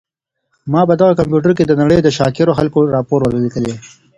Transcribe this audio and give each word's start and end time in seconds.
ما 0.71 0.81
په 0.89 0.93
دغه 0.99 1.13
کمپیوټر 1.19 1.51
کي 1.57 1.63
د 1.67 1.71
نړۍ 1.81 1.99
د 2.01 2.07
شاکرو 2.17 2.57
خلکو 2.59 2.79
راپور 2.95 3.19
ولیکلی. 3.23 3.75